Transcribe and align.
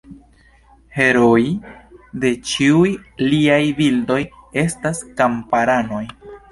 Herooj 0.95 1.43
de 2.25 2.33
ĉiuj 2.53 2.89
liaj 3.35 3.61
bildoj 3.83 4.21
estas 4.67 5.09
kamparanoj. 5.23 6.07